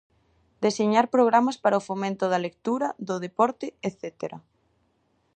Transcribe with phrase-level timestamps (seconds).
[0.65, 4.37] Deseñar programas para o fomento da lectura, do deporte etcétera.